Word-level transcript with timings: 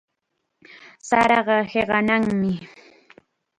Saraqa 1.09 1.55
hiqanaqmi. 1.71 2.53